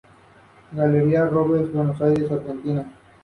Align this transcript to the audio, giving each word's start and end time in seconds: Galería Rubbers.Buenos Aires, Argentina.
Galería 0.71 1.27
Rubbers.Buenos 1.27 2.01
Aires, 2.01 2.31
Argentina. 2.31 2.87